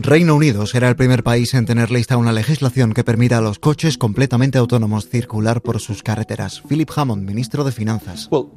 [0.00, 3.58] Reino Unido será el primer país en tener lista una legislación que permita a los
[3.58, 6.62] coches completamente autónomos circular por sus carreteras.
[6.68, 8.28] Philip Hammond, ministro de Finanzas.
[8.30, 8.48] Uh,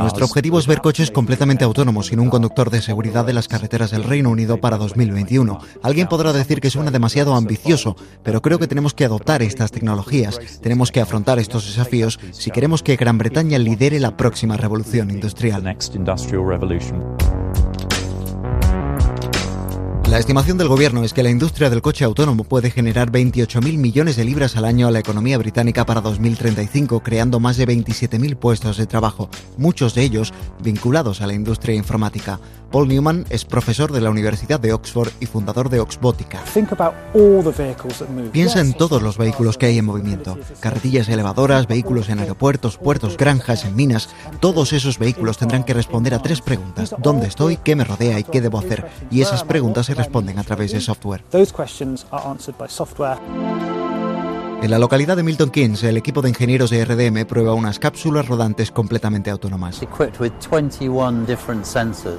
[0.00, 3.90] Nuestro objetivo es ver coches completamente autónomos sin un conductor de seguridad de las carreteras
[3.90, 5.58] del Reino Unido para 2021.
[5.82, 10.40] Alguien podrá decir que suena demasiado ambicioso, pero creo que tenemos que adoptar estas tecnologías.
[10.62, 15.76] Tenemos que afrontar estos desafíos si queremos que Gran Bretaña lidere la próxima revolución industrial.
[20.14, 24.14] La estimación del gobierno es que la industria del coche autónomo puede generar 28.000 millones
[24.14, 28.76] de libras al año a la economía británica para 2035, creando más de 27.000 puestos
[28.76, 30.32] de trabajo, muchos de ellos
[30.62, 32.38] vinculados a la industria informática.
[32.70, 36.42] Paul Newman es profesor de la Universidad de Oxford y fundador de Oxbotica.
[38.32, 40.36] Piensa en todos los vehículos que hay en movimiento.
[40.58, 44.08] Carretillas elevadoras, vehículos en aeropuertos, puertos, granjas, en minas.
[44.40, 46.94] Todos esos vehículos tendrán que responder a tres preguntas.
[46.98, 47.58] ¿Dónde estoy?
[47.58, 48.18] ¿Qué me rodea?
[48.18, 48.88] ¿Y qué debo hacer?
[49.08, 51.22] Y esas preguntas se responden a través de software.
[54.64, 58.26] En la localidad de Milton Keynes, el equipo de ingenieros de RDM prueba unas cápsulas
[58.26, 59.78] rodantes completamente autónomas.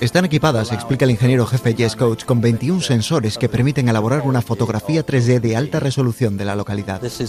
[0.00, 4.40] Están equipadas, explica el ingeniero jefe Jess Coach, con 21 sensores que permiten elaborar una
[4.40, 7.04] fotografía 3D de alta resolución de la localidad.
[7.04, 7.28] Esto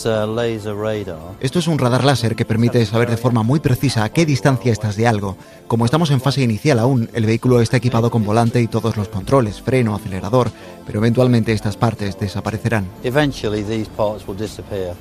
[1.59, 4.95] es un radar láser que permite saber de forma muy precisa a qué distancia estás
[4.95, 5.35] de algo.
[5.67, 9.09] Como estamos en fase inicial aún, el vehículo está equipado con volante y todos los
[9.09, 10.51] controles, freno, acelerador,
[10.85, 12.87] pero eventualmente estas partes desaparecerán.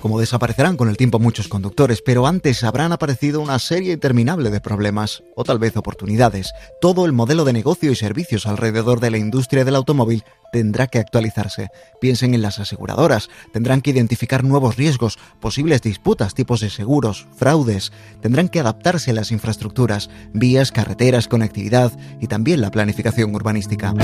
[0.00, 4.60] Como desaparecerán con el tiempo muchos conductores, pero antes habrán aparecido una serie interminable de
[4.60, 6.52] problemas, o tal vez oportunidades.
[6.80, 10.98] Todo el modelo de negocio y servicios alrededor de la industria del automóvil tendrá que
[10.98, 11.68] actualizarse.
[12.00, 17.92] Piensen en las aseguradoras, tendrán que identificar nuevos riesgos, posibles disputas, tipos de seguros, fraudes,
[18.20, 23.94] tendrán que adaptarse a las infraestructuras, vías, carreteras, conectividad y también la planificación urbanística.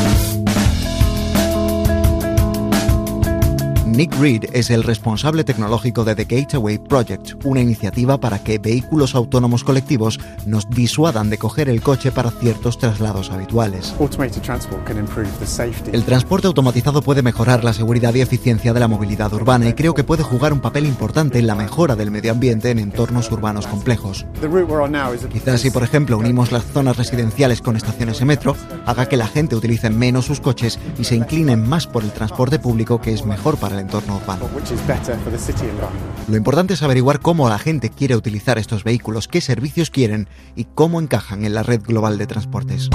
[3.96, 9.14] Nick Reed es el responsable tecnológico de The Gateway Project, una iniciativa para que vehículos
[9.14, 13.94] autónomos colectivos nos disuadan de coger el coche para ciertos traslados habituales.
[15.92, 19.94] El transporte automatizado puede mejorar la seguridad y eficiencia de la movilidad urbana y creo
[19.94, 23.66] que puede jugar un papel importante en la mejora del medio ambiente en entornos urbanos
[23.66, 24.26] complejos.
[25.32, 29.26] Quizás si por ejemplo unimos las zonas residenciales con estaciones de metro, haga que la
[29.26, 33.24] gente utilice menos sus coches y se inclinen más por el transporte público que es
[33.24, 34.48] mejor para el entorno urbano.
[36.28, 40.64] Lo importante es averiguar cómo la gente quiere utilizar estos vehículos, qué servicios quieren y
[40.64, 42.90] cómo encajan en la red global de transportes.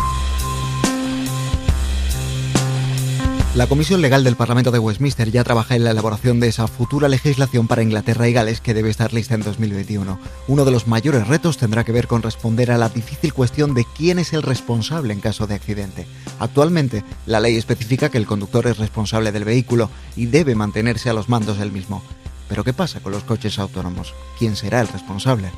[3.54, 7.10] La Comisión Legal del Parlamento de Westminster ya trabaja en la elaboración de esa futura
[7.10, 10.18] legislación para Inglaterra y Gales que debe estar lista en 2021.
[10.48, 13.86] Uno de los mayores retos tendrá que ver con responder a la difícil cuestión de
[13.98, 16.08] quién es el responsable en caso de accidente.
[16.40, 21.14] Actualmente, la ley especifica que el conductor es responsable del vehículo y debe mantenerse a
[21.14, 22.02] los mandos del mismo.
[22.48, 24.14] Pero ¿qué pasa con los coches autónomos?
[24.40, 25.52] ¿Quién será el responsable?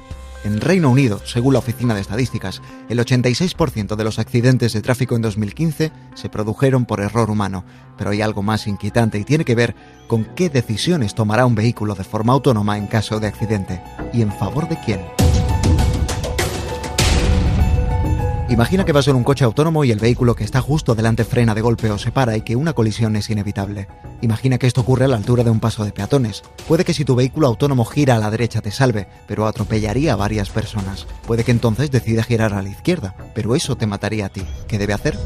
[0.44, 5.16] En Reino Unido, según la Oficina de Estadísticas, el 86% de los accidentes de tráfico
[5.16, 7.64] en 2015 se produjeron por error humano.
[7.98, 9.74] Pero hay algo más inquietante y tiene que ver
[10.08, 13.82] con qué decisiones tomará un vehículo de forma autónoma en caso de accidente.
[14.12, 15.23] ¿Y en favor de quién?
[18.54, 21.56] Imagina que vas en un coche autónomo y el vehículo que está justo delante frena
[21.56, 23.88] de golpe o se para y que una colisión es inevitable.
[24.22, 26.44] Imagina que esto ocurre a la altura de un paso de peatones.
[26.68, 30.18] Puede que si tu vehículo autónomo gira a la derecha te salve, pero atropellaría a
[30.18, 31.08] varias personas.
[31.26, 34.44] Puede que entonces decida girar a la izquierda, pero eso te mataría a ti.
[34.68, 35.18] ¿Qué debe hacer?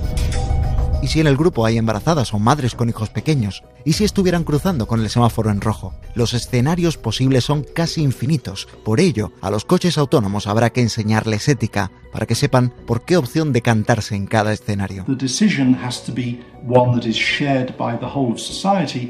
[0.99, 3.63] ¿Y si en el grupo hay embarazadas o madres con hijos pequeños?
[3.85, 5.93] ¿Y si estuvieran cruzando con el semáforo en rojo?
[6.15, 8.67] Los escenarios posibles son casi infinitos.
[8.83, 13.15] Por ello, a los coches autónomos habrá que enseñarles ética para que sepan por qué
[13.15, 15.05] opción decantarse en cada escenario.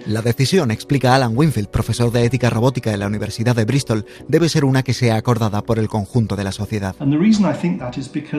[0.06, 4.50] La decisión, explica Alan Winfield, profesor de ética robótica en la Universidad de Bristol, debe
[4.50, 6.96] ser una que sea acordada por el conjunto de la sociedad.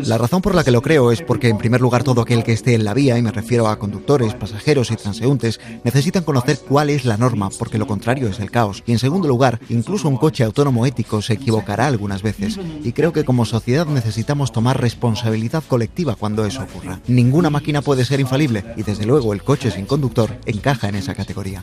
[0.04, 2.52] La razón por la que lo creo es porque, en primer lugar, todo aquel que
[2.52, 6.90] esté en la vía, y me refiero a conductores, pasajeros y transeúntes, necesitan conocer cuál
[6.90, 8.82] es la norma, porque lo contrario es el caos.
[8.84, 12.58] Y en segundo lugar, incluso un coche autónomo ético se equivocará algunas veces.
[12.82, 16.98] Y creo que como sociedad necesitamos tomar responsabilidad colectiva cuando eso ocurra.
[17.06, 21.14] Ninguna máquina puede ser infalible y desde luego el coche sin conductor encaja en esa
[21.14, 21.62] categoría.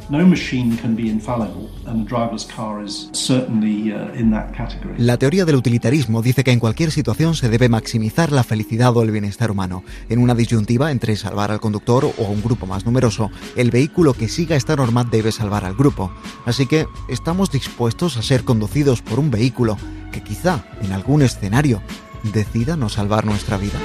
[4.98, 9.04] La teoría del utilitarismo dice que en cualquier situación se debe maximizar la felicidad o
[9.04, 9.84] el bienestar humano.
[10.08, 14.14] En una disyuntiva entre salvar al conductor o a un grupo más numeroso, el vehículo
[14.14, 16.12] que siga esta norma debe salvar al grupo.
[16.46, 19.76] Así que, ¿estamos dispuestos a ser conducidos por un vehículo
[20.12, 21.82] que quizá, en algún escenario,
[22.22, 23.80] decida no salvar nuestra vida?